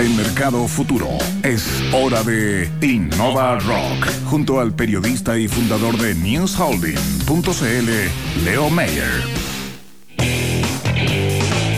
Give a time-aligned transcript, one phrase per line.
[0.00, 1.08] en Mercado Futuro.
[1.42, 9.22] Es hora de Innova Rock, junto al periodista y fundador de NewsHolding.cl, Leo Mayer.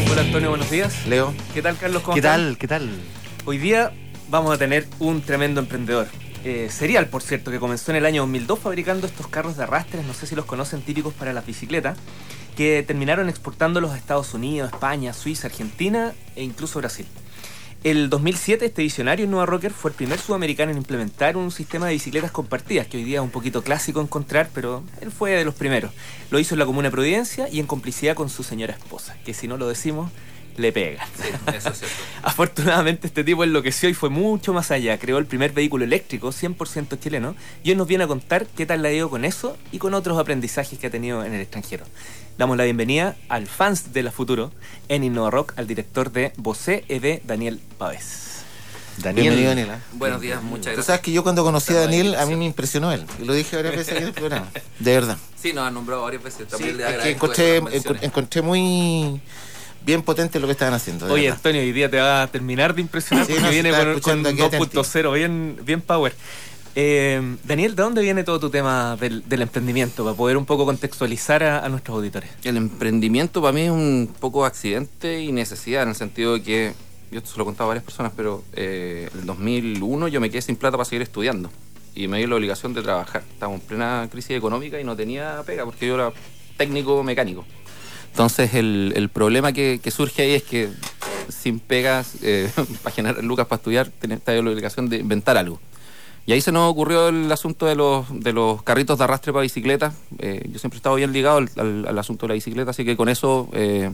[0.08, 1.04] Hola Antonio, buenos días.
[1.08, 1.34] Leo.
[1.52, 2.02] ¿Qué tal Carlos?
[2.02, 2.40] ¿Cómo ¿Qué están?
[2.40, 2.58] tal?
[2.58, 2.90] ¿Qué tal?
[3.44, 3.92] Hoy día
[4.30, 6.06] vamos a tener un tremendo emprendedor.
[6.44, 10.06] Eh, serial, por cierto, que comenzó en el año 2002 fabricando estos carros de arrastres,
[10.06, 11.98] no sé si los conocen, típicos para las bicicletas,
[12.56, 17.06] que terminaron exportándolos a Estados Unidos, España, Suiza, Argentina e incluso Brasil.
[17.84, 21.94] El 2007 este visionario Nueva Rocker fue el primer sudamericano en implementar un sistema de
[21.94, 25.56] bicicletas compartidas, que hoy día es un poquito clásico encontrar, pero él fue de los
[25.56, 25.90] primeros.
[26.30, 29.34] Lo hizo en la Comuna de Providencia y en complicidad con su señora esposa, que
[29.34, 30.12] si no lo decimos,
[30.56, 31.06] le pega.
[31.54, 31.96] Eso es cierto.
[32.22, 34.98] Afortunadamente este tipo enloqueció y fue mucho más allá.
[34.98, 37.34] Creó el primer vehículo eléctrico 100% chileno
[37.64, 39.94] y hoy nos viene a contar qué tal le ha ido con eso y con
[39.94, 41.84] otros aprendizajes que ha tenido en el extranjero.
[42.38, 44.52] Damos la bienvenida al fans de la Futuro
[44.88, 48.32] en Innova Rock, al director de Bosé ED, Daniel Pávez.
[48.98, 49.34] Daniel.
[49.34, 49.70] Bienvenido, Daniel.
[49.70, 49.82] ¿eh?
[49.92, 50.86] Buenos días, muchas Tú gracias.
[50.86, 53.04] sabes que yo cuando conocí a Daniel, a mí me impresionó él.
[53.20, 54.48] Y lo dije varias veces aquí en el programa.
[54.78, 55.18] De verdad.
[55.40, 56.46] Sí, nos han nombrado varias veces.
[56.46, 57.62] Sí, También le es que encontré,
[58.02, 59.20] encontré muy
[59.84, 61.06] bien potente lo que estaban haciendo.
[61.06, 61.36] Oye, verdad.
[61.36, 63.88] Antonio, hoy día te va a terminar de impresionar Sí, porque no, viene con, con
[63.90, 66.14] escuchando aquí 2.0, bien, bien power.
[66.74, 70.04] Eh, Daniel, ¿de dónde viene todo tu tema del, del emprendimiento?
[70.04, 72.30] Para poder un poco contextualizar a, a nuestros auditores.
[72.44, 76.72] El emprendimiento para mí es un poco accidente y necesidad, en el sentido de que,
[77.10, 80.20] yo esto se lo he contado a varias personas, pero eh, en el 2001 yo
[80.20, 81.50] me quedé sin plata para seguir estudiando
[81.94, 83.22] y me dio la obligación de trabajar.
[83.32, 86.12] Estábamos en plena crisis económica y no tenía pega porque yo era
[86.56, 87.44] técnico mecánico.
[88.12, 90.68] Entonces el, el problema que, que surge ahí es que
[91.28, 92.50] sin pegas, eh,
[92.82, 95.60] para generar lucas para estudiar, tenés la obligación de inventar algo.
[96.24, 99.42] Y ahí se nos ocurrió el asunto de los, de los carritos de arrastre para
[99.42, 99.92] bicicleta.
[100.18, 101.50] Eh, yo siempre he estado bien ligado al,
[101.88, 103.90] al- asunto de la bicicleta, así que con eso eh,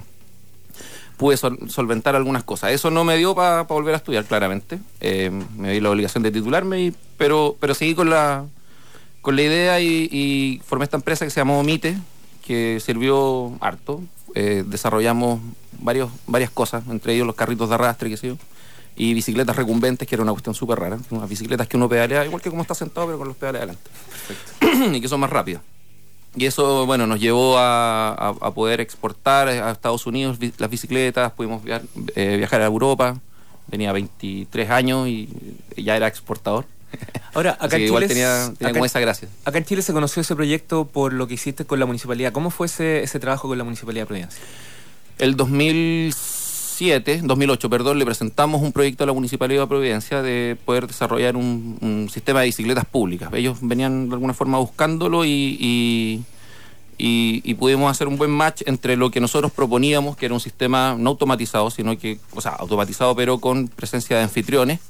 [1.17, 2.73] pude sol- solventar algunas cosas.
[2.73, 4.79] Eso no me dio para volver a estudiar, claramente.
[5.01, 8.45] Eh, me di la obligación de titularme, y- pero, pero seguí con la,
[9.23, 11.97] con la idea y formé esta empresa que se llamó Mite,
[12.47, 14.03] que sirvió harto.
[14.35, 15.41] Eh, desarrollamos
[15.81, 18.37] varios, varias cosas, entre ellos los carritos de arrastre, qué sé yo,
[18.97, 20.99] y bicicletas recumbentes, que era una cuestión súper rara.
[21.11, 23.91] Unas bicicletas que uno pedalea igual que como está sentado, pero con los pedales adelante.
[24.97, 25.63] y que son más rápidas.
[26.37, 31.33] Y eso, bueno, nos llevó a, a- a poder exportar a Estados Unidos las bicicletas,
[31.33, 33.19] pudimos viajar, eh, viajar a Europa.
[33.71, 35.29] Tenía 23 años y
[35.77, 36.65] ya era exportador.
[37.35, 39.29] Ahora, acá en igual Chile tenía, tenía acá- como esa gracia.
[39.45, 42.33] Acá en Chile se conoció ese proyecto por lo que hiciste con la municipalidad.
[42.33, 44.41] ¿Cómo fue ese, ese trabajo con la municipalidad de Providencia?
[45.19, 50.87] El 2007, 2008, perdón, le presentamos un proyecto a la Municipalidad de Providencia de poder
[50.87, 53.31] desarrollar un, un sistema de bicicletas públicas.
[53.35, 56.23] Ellos venían de alguna forma buscándolo y, y,
[56.99, 60.41] y- y pudimos hacer un buen match entre lo que nosotros proponíamos, que era un
[60.41, 64.81] sistema no automatizado, sino que, o sea, automatizado pero con presencia de anfitriones.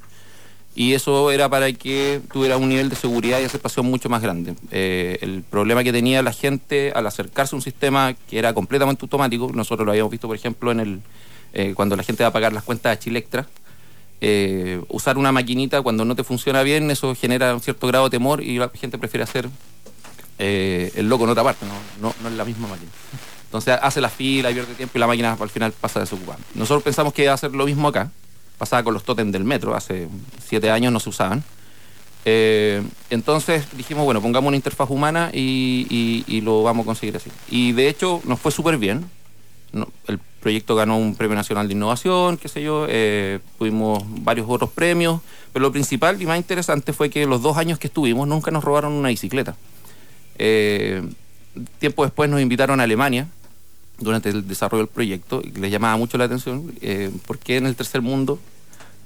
[0.79, 4.55] Y eso era para que tuviera un nivel de seguridad y aceptación mucho más grande.
[4.71, 9.03] Eh, el problema que tenía la gente al acercarse a un sistema que era completamente
[9.03, 11.01] automático, nosotros lo habíamos visto, por ejemplo, en el
[11.51, 13.45] eh, cuando la gente va a pagar las cuentas de Chilectra,
[14.21, 18.11] eh, usar una maquinita cuando no te funciona bien, eso genera un cierto grado de
[18.11, 19.49] temor y la gente prefiere hacer
[20.37, 21.73] el loco en otra parte, no,
[22.07, 22.89] no, no en la misma máquina.
[23.43, 26.39] Entonces hace la fila, pierde tiempo y la máquina al final pasa desocupada.
[26.55, 28.11] Nosotros pensamos que iba a hacer lo mismo acá.
[28.59, 30.07] Pasaba con los tótems del metro, hace
[30.45, 31.43] siete años no se usaban.
[32.25, 37.31] Eh, entonces dijimos, bueno, pongamos una interfaz humana y, lo vamos a conseguir así.
[37.49, 39.09] Y de hecho nos fue súper bien.
[40.07, 44.71] El proyecto ganó un premio nacional de innovación, qué sé yo, eh, tuvimos varios otros
[44.71, 45.21] premios,
[45.53, 48.63] pero lo principal y más interesante fue que los dos años que estuvimos nunca nos
[48.63, 49.55] robaron una bicicleta.
[50.37, 51.03] Eh,
[51.79, 53.27] tiempo después nos invitaron a Alemania
[53.99, 57.65] durante el desarrollo del proyecto y les llamaba mucho la atención eh, por qué en
[57.65, 58.39] el tercer mundo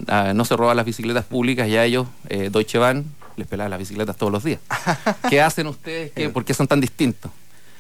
[0.08, 3.06] ah, no se roban las bicicletas públicas y a ellos eh, Deutsche Bahn
[3.36, 4.60] les pelaba las bicicletas todos los días.
[5.30, 6.12] ¿Qué hacen ustedes?
[6.12, 7.32] ¿Qué- ¿Por qué son tan distintos?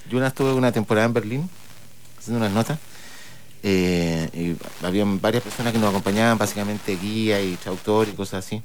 [0.10, 1.50] Yo una estuve una temporada en Berlín
[2.18, 2.80] haciendo unas notas.
[3.62, 8.62] eh, y había varias personas que nos acompañaban, básicamente guía y traductor y cosas así.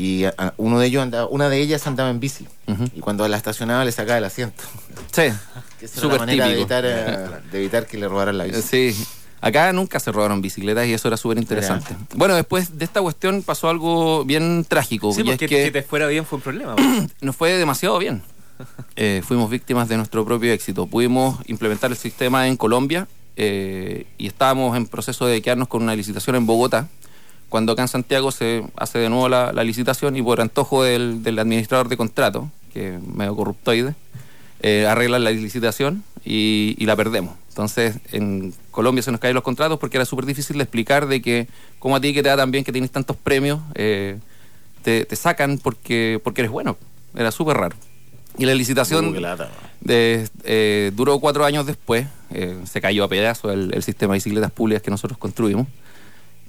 [0.00, 2.46] Y a- a- uno de ellos andaba, una de ellas andaba en bici.
[2.94, 4.62] Y cuando la estacionaba le sacaba el asiento.
[5.10, 5.22] Sí,
[5.80, 7.16] Que esa era súper la manera de evitar, eh,
[7.50, 8.62] de evitar que le robaran la bici.
[8.62, 9.04] Sí.
[9.40, 11.96] Acá nunca se robaron bicicletas y eso era súper interesante.
[12.14, 15.12] Bueno, después de esta cuestión pasó algo bien trágico.
[15.12, 16.76] Sí, y es porque que que te fuera bien fue un problema.
[16.76, 16.82] po.
[17.20, 18.22] nos fue demasiado bien.
[18.96, 20.86] Eh, fuimos víctimas de nuestro propio éxito.
[20.88, 23.06] Pudimos implementar el sistema en Colombia
[23.36, 26.88] eh, y estábamos en proceso de quedarnos con una licitación en Bogotá.
[27.48, 31.22] Cuando acá en Santiago se hace de nuevo la, la licitación y por antojo del,
[31.22, 33.94] del administrador de contrato, que es medio corruptoide,
[34.60, 37.34] eh, arreglan la licitación y, y la perdemos.
[37.48, 41.20] Entonces, en Colombia se nos caen los contratos porque era súper difícil de explicar de
[41.22, 41.48] que,
[41.78, 44.18] como a ti que te da tan bien, que tienes tantos premios, eh,
[44.82, 46.76] te, te sacan porque, porque eres bueno.
[47.16, 47.74] Era súper raro.
[48.36, 49.06] Y la licitación
[49.80, 54.18] de- eh, duró cuatro años después, eh, se cayó a pedazos el, el sistema de
[54.18, 55.66] bicicletas públicas que nosotros construimos.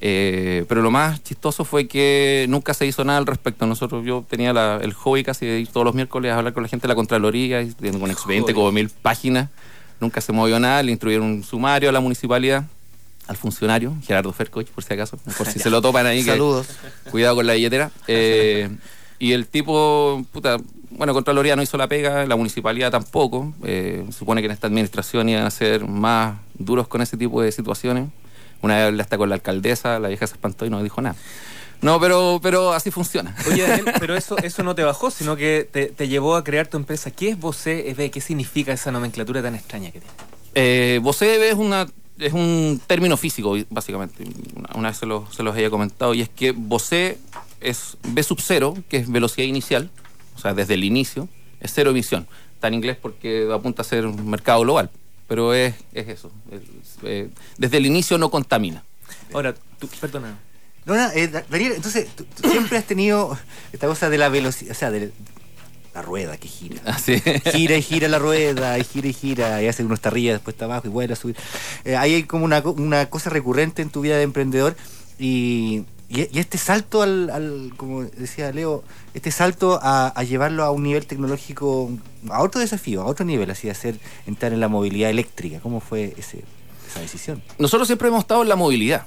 [0.01, 3.66] Eh, pero lo más chistoso fue que nunca se hizo nada al respecto.
[3.66, 6.63] Nosotros, yo tenía la- el hobby casi de ir todos los miércoles a hablar con
[6.63, 9.50] la gente de la Contraloría, y tengo un expediente como mil páginas.
[10.00, 12.63] Nunca se movió nada, le instruyeron un sumario a la municipalidad,
[13.28, 16.24] al funcionario, Gerardo Fercoch, por si acaso, por si se lo topan ahí.
[16.24, 16.68] que- Saludos.
[17.12, 17.92] Cuidado con la billetera.
[18.07, 18.69] Eh,
[19.22, 20.56] y el tipo, puta,
[20.92, 23.54] bueno, Contraloría no hizo la pega, la municipalidad tampoco.
[23.66, 27.52] Eh, supone que en esta administración iban a ser más duros con ese tipo de
[27.52, 28.07] situaciones.
[28.62, 31.16] Una vez hablé hasta con la alcaldesa, la vieja se espantó y no dijo nada.
[31.82, 33.34] No, pero, pero así funciona.
[33.50, 36.68] Oye, Daniel, pero eso, eso no te bajó, sino que te, te llevó a crear
[36.68, 37.10] tu empresa.
[37.12, 38.12] ¿Qué es Vocé EB?
[38.12, 40.14] ¿Qué significa esa nomenclatura tan extraña que tiene?
[40.56, 44.26] Eh, VOCEB es, una, es un término físico, básicamente.
[44.56, 47.18] Una, una vez se, lo- se los había comentado, y es que VOCE
[47.62, 49.90] es V sub cero, que es velocidad inicial,
[50.36, 51.30] o sea, desde el inicio,
[51.62, 52.28] es cero emisión.
[52.56, 54.90] Está en inglés porque apunta a ser un mercado global,
[55.30, 56.30] pero es, es eso.
[56.52, 56.62] Es,
[57.04, 58.84] eh, desde el inicio no contamina.
[59.34, 60.38] Ahora, tú, perdona.
[60.86, 63.38] No, no, eh, Da- Daniel, entonces tú, tú siempre has tenido
[63.72, 65.12] esta cosa de la velocidad, o sea, de
[65.94, 66.81] la rueda que gira.
[66.86, 67.22] Así.
[67.52, 70.56] Gira y gira la rueda, y gira y gira, y hace uno está arriba, después
[70.56, 71.36] está abajo y vuelve a subir.
[71.86, 74.76] Eh, ahí hay como una, co- una cosa recurrente en tu vida de emprendedor
[75.20, 78.84] y, y, este salto al, como decía Leo,
[79.14, 81.92] este salto a, llevarlo a un nivel tecnológico,
[82.30, 85.60] a otro desafío, a otro nivel, así hacer entrar en la movilidad eléctrica.
[85.60, 86.44] ¿Cómo fue ese,
[86.90, 87.42] esa decisión?
[87.60, 89.06] Nosotros siempre hemos estado en la movilidad.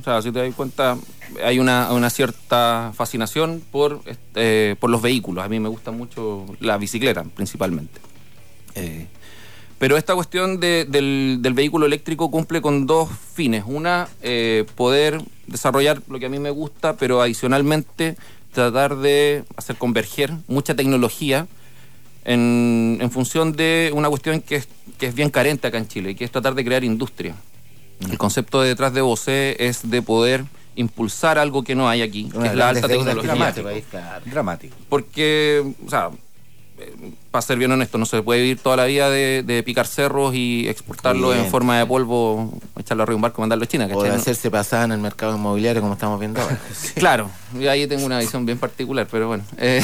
[0.00, 0.96] O sea, si te das cuenta,
[1.44, 5.44] hay una, una cierta fascinación por, este, por los vehículos.
[5.44, 8.00] A mí me gusta mucho la bicicleta, principalmente.
[8.74, 9.06] Eh,
[9.78, 13.64] pero esta cuestión de- del, del vehículo eléctrico cumple con dos fines.
[13.66, 18.16] Una, eh, poder desarrollar lo que a mí me gusta, pero adicionalmente
[18.52, 21.46] tratar de hacer converger mucha tecnología
[22.24, 24.68] en, en función de una cuestión que es,
[24.98, 27.34] que es bien carente acá en Chile, que es tratar de crear industria.
[28.10, 30.44] El concepto de detrás de Bose es de poder
[30.74, 33.34] impulsar algo que no hay aquí, que es la alta tecnología.
[33.34, 33.68] dramático.
[34.24, 34.76] Dramático.
[34.88, 36.10] Porque, o sea,
[36.78, 39.86] eh, para ser bien honesto, no se puede vivir toda la vida de, de picar
[39.86, 43.88] cerros y exportarlo en forma de polvo, echarlo arriba un barco y mandarlo a China,
[43.92, 46.58] O de hacerse pasada en el mercado inmobiliario como estamos viendo ahora.
[46.94, 49.44] Claro, y ahí tengo una visión bien particular, pero bueno.
[49.58, 49.82] Eh,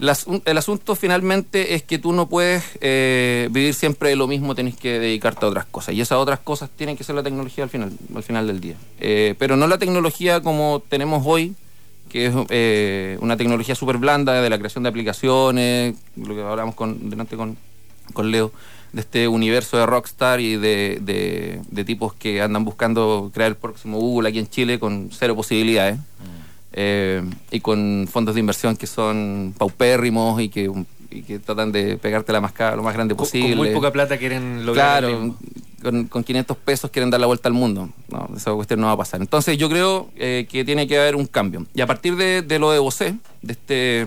[0.00, 4.26] el asun- el asunto finalmente es que tú no puedes eh, vivir siempre de lo
[4.26, 5.94] mismo, tenés que dedicarte a otras cosas.
[5.94, 8.76] Y esas otras cosas tienen que ser la tecnología al final, al final del día.
[8.98, 11.54] Eh, pero no la tecnología como tenemos hoy,
[12.08, 16.74] que es eh, una tecnología súper blanda de la creación de aplicaciones, lo que hablamos
[16.74, 17.58] con, delante con,
[18.12, 18.52] con Leo,
[18.92, 23.56] de este universo de Rockstar y de, de- de tipos que andan buscando crear el
[23.56, 25.98] próximo Google aquí en Chile con cero posibilidades.
[26.72, 30.70] Eh, y con fondos de inversión que son paupérrimos y que,
[31.10, 33.48] y que tratan de pegarte la mascada lo más grande Con, posible.
[33.50, 35.00] con muy poca plata quieren lograr.
[35.02, 35.34] Claro,
[35.82, 37.88] con, con 500 pesos quieren dar la vuelta al mundo.
[38.08, 39.20] No, esa cuestión no va a pasar.
[39.20, 41.66] Entonces yo creo eh, que tiene que haber un cambio.
[41.74, 44.06] Y a partir de, de lo de Bosé, de este,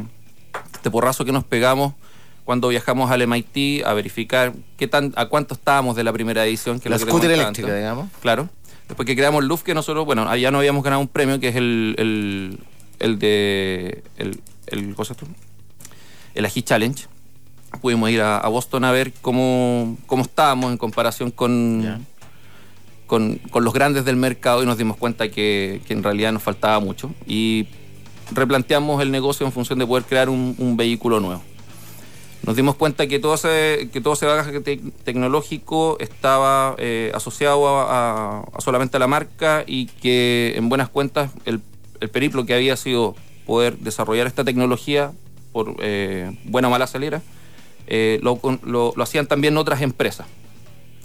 [0.74, 1.94] este porrazo que nos pegamos
[2.46, 6.80] cuando viajamos al MIT a verificar qué tan, a cuánto estábamos de la primera edición.
[6.80, 7.80] Que es La lo que scooter eléctrica, antes.
[7.82, 8.10] digamos.
[8.22, 8.50] Claro.
[8.88, 11.56] Después que creamos Luf, que nosotros, bueno, allá no habíamos ganado un premio, que es
[11.56, 12.60] el, el,
[13.00, 14.04] el de.
[14.18, 15.44] El, el, ¿cómo se llama esto?
[16.36, 17.06] el Ají Challenge.
[17.82, 22.06] Pudimos ir a, a Boston a ver cómo, cómo estábamos en comparación con,
[23.08, 26.44] con, con los grandes del mercado y nos dimos cuenta que, que en realidad nos
[26.44, 27.12] faltaba mucho.
[27.26, 27.68] Y
[28.32, 31.42] replanteamos el negocio en función de poder crear un, un vehículo nuevo.
[32.46, 37.66] Nos dimos cuenta que todo ese, que todo ese bagaje te- tecnológico estaba eh, asociado
[37.80, 41.62] a, solamente a la marca y que en buenas cuentas el,
[42.02, 45.14] el periplo que había sido poder desarrollar esta tecnología
[45.54, 47.22] por eh, buena o mala salera,
[47.88, 50.28] eh, lo, lo- lo hacían también otras empresas.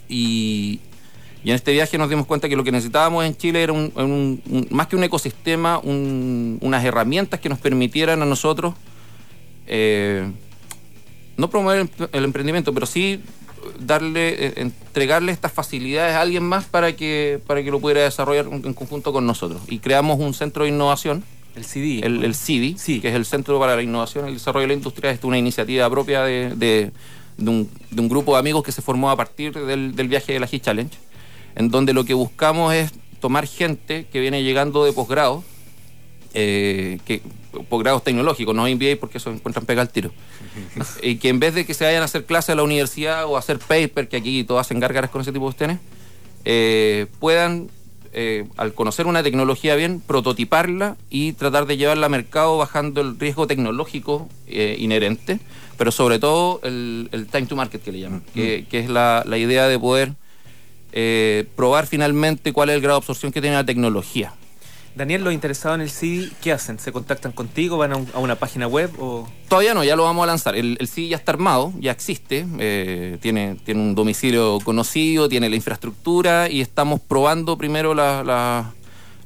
[0.09, 0.81] Y,
[1.45, 4.43] y en este viaje nos dimos cuenta que lo que necesitábamos en Chile era un,
[4.71, 8.75] más que un ecosistema, un- unas herramientas que nos permitieran a nosotros
[11.39, 13.21] no promover el, emprendimiento, pero sí
[13.81, 18.47] darle, eh, entregarle estas facilidades a alguien más para que, para que lo pudiera desarrollar
[18.47, 19.63] en, conjunto con nosotros.
[19.69, 21.25] Y creamos un centro de innovación,
[21.57, 22.01] El CD.
[22.05, 23.01] el, el CIDI, Sí.
[23.01, 25.11] que es el Centro para la Innovación y el Desarrollo de la Industria.
[25.11, 26.93] Es una iniciativa propia de, de-
[27.39, 30.33] de un, de un grupo de amigos que se formó a partir del, del viaje
[30.33, 30.93] de la G Challenge,
[31.55, 32.91] en donde lo que buscamos es
[33.21, 35.45] tomar gente que viene llegando de posgrado,
[36.35, 37.23] eh, que
[37.69, 40.11] posgrados tecnológicos, no MBA porque eso encuentran pega al tiro.
[41.03, 43.37] y que en vez de que se vayan a hacer clases a la universidad o
[43.37, 45.79] a hacer paper, que aquí todos hacen gárgaras con ese tipo de cuestiones,
[46.45, 47.69] eh, puedan,
[48.13, 53.19] eh, al conocer una tecnología bien, prototiparla y tratar de llevarla al mercado bajando el
[53.19, 55.41] riesgo tecnológico inherente,
[55.77, 59.25] pero sobre todo el, el time to market que le llaman, que, que es la,
[59.27, 60.15] la idea de poder
[60.93, 64.33] eh, probar finalmente cuál es el grado de absorción que tiene la tecnología.
[64.99, 66.79] Daniel, los interesados en el CD, ¿qué hacen?
[66.79, 67.79] ¿Se contactan contigo?
[67.79, 68.91] ¿Van a, un- a una página web?
[68.99, 70.57] o Todavía no, ya lo vamos a lanzar.
[70.57, 75.49] El, el CD ya está armado, ya existe, eh, tiene, tiene un domicilio conocido, tiene
[75.49, 78.23] la infraestructura y estamos probando primero la,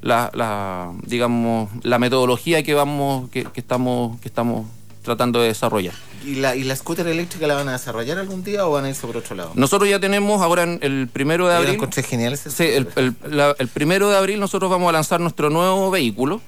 [0.03, 4.67] la, digamos, la metodología que vamos, que estamos, que estamos
[5.03, 5.95] tratando de desarrollar.
[6.25, 8.89] ¿Y la, ¿Y la scooter eléctrica la van a desarrollar algún día o van a
[8.89, 9.53] irse por otro lado?
[9.55, 11.79] Nosotros ya tenemos ahora en el primero de abril.
[12.05, 15.51] genial ese Sí, el, el- la- el primero de abril nosotros vamos a lanzar nuestro
[15.51, 16.41] nuevo vehículo,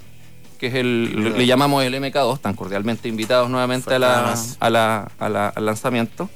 [0.58, 4.70] que es el, le, le llamamos el MK2, tan cordialmente invitados nuevamente a la, a
[4.70, 6.30] la- a la- al lanzamiento.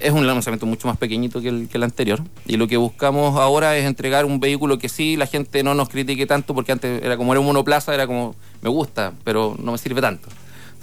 [0.00, 2.20] Es un lanzamiento mucho más pequeñito que el, que el anterior.
[2.46, 5.88] Y lo que buscamos ahora es entregar un vehículo que sí la gente no nos
[5.88, 9.70] critique tanto, porque antes era como era un monoplaza, era como me gusta, pero no
[9.72, 10.28] me sirve tanto.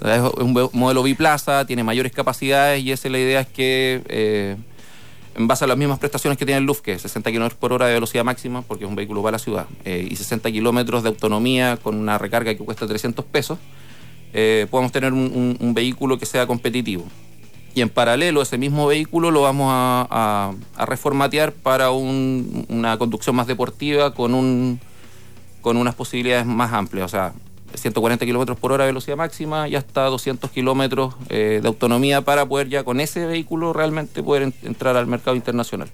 [0.04, 4.56] Es un modelo biplaza, tiene mayores capacidades y esa es la idea es que eh,
[5.34, 7.94] en base a las mismas prestaciones que tiene el es 60 km por hora de
[7.94, 11.76] velocidad máxima, porque es un vehículo para la ciudad, eh, y 60 kilómetros de autonomía
[11.76, 13.58] con una recarga que cuesta 300 pesos,
[14.34, 17.04] eh, podamos tener un, vehículo que sea competitivo.
[17.74, 20.52] Y en paralelo, ese mismo vehículo lo vamos a
[20.86, 24.78] reformatear para un- una conducción más deportiva con, un,
[25.62, 27.06] con unas posibilidades más amplias.
[27.06, 27.32] O sea,
[27.76, 32.46] 140 kilómetros por hora de velocidad máxima y hasta 200 kilómetros eh, de autonomía para
[32.46, 35.88] poder ya con ese vehículo realmente poder en- entrar al mercado internacional.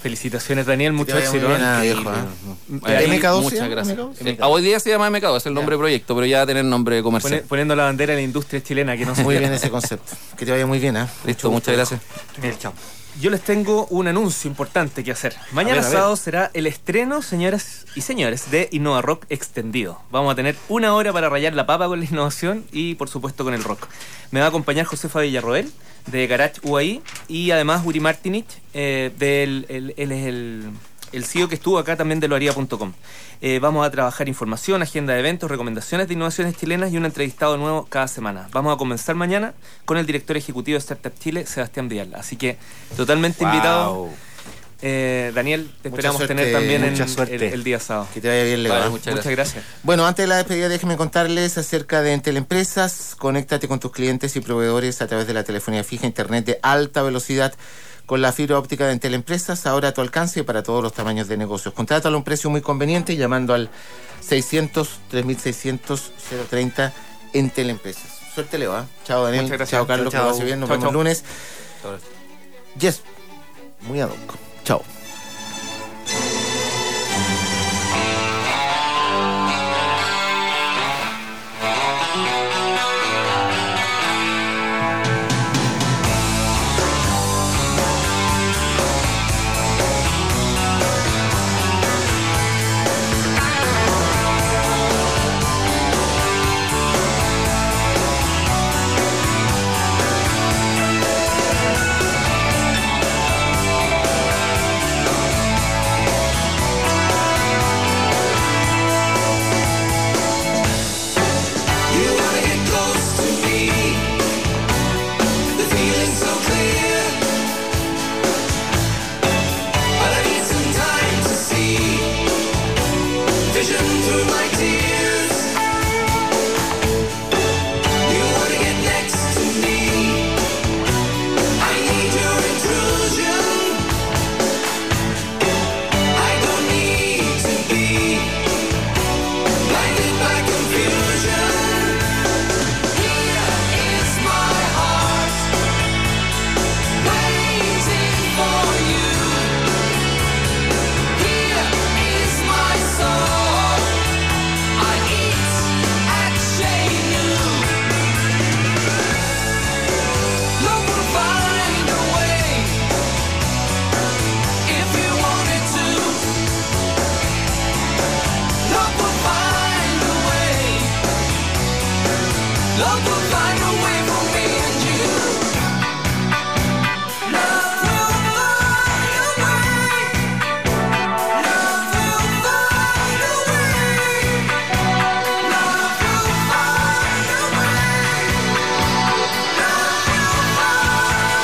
[0.00, 1.48] Felicitaciones, Daniel, mucho éxito.
[1.48, 1.90] bien, ¿eh?
[1.90, 3.98] Eh, ¿El MK2 se Muchas gracias.
[3.98, 4.12] MK2?
[4.26, 6.46] Eh, hoy día se llama MK2, es el nombre de proyecto, pero ya va a
[6.46, 7.32] tener nombre comercial.
[7.40, 10.12] Pone- poniendo la bandera de la industria chilena, que no se Muy bien ese concepto.
[10.36, 11.08] Que te vaya muy bien, ¿ah?
[11.24, 12.00] Listo, muchas gracias.
[12.36, 12.72] Daniel, chao.
[13.20, 15.34] Yo les tengo un anuncio importante que hacer.
[15.52, 15.98] Mañana A ver, a ver.
[15.98, 20.00] sábado será el estreno, señoras y señores, de Innova Rock extendido.
[20.12, 23.42] Vamos a tener una hora para rayar la papa con la innovación y, por supuesto,
[23.44, 23.88] con el rock.
[24.30, 25.72] Me va a acompañar Josefa Villarroel,
[26.06, 30.34] de Garage UAI, y además Uri Martinich, eh, del, el- él es el,
[30.64, 30.70] el
[31.24, 32.92] CEO que estuvo acá también de loaría.com.
[33.40, 37.56] Eh, vamos a trabajar información, agenda de eventos, recomendaciones de innovaciones chilenas y un entrevistado
[37.56, 38.48] nuevo cada semana.
[38.52, 42.14] Vamos a comenzar mañana con el director ejecutivo de Startup Chile, Sebastián Vidal.
[42.14, 42.58] Así que
[42.96, 44.10] totalmente invitado.
[44.80, 47.52] Eh, Daniel, te Mucha esperamos suerte, tener también en mucha el, suerte.
[47.52, 48.06] el día sábado.
[48.14, 48.72] Que te vaya bien, Leo.
[48.72, 49.64] Vale, muchas Muchas gracias.
[49.82, 53.16] Bueno, antes de la despedida, déjenme contarles acerca de Entel Empresas.
[53.18, 57.02] Conéctate con tus clientes y proveedores a través de la telefonía fija, internet de alta
[57.02, 57.54] velocidad
[58.08, 61.28] con la fibra óptica de Entel Empresas, ahora a tu alcance para todos los tamaños
[61.28, 61.74] de negocios.
[61.74, 63.68] Contrátalo a un precio muy conveniente llamando al
[64.20, 66.12] 600 3600
[66.48, 66.94] 030
[67.34, 68.10] Entel Empresas.
[68.34, 68.74] Suerte, Leo.
[68.74, 68.86] ¿ah?
[69.04, 69.42] Chao, Daniel.
[69.42, 69.78] Muchas gracias.
[69.78, 70.10] Chao, Carlos.
[70.10, 70.58] Chao, Que lo bien.
[70.58, 71.24] Nos Chao, vemos el lunes.
[72.80, 73.02] Yes.
[73.82, 74.36] Muy ad hoc.
[74.64, 74.82] Chao.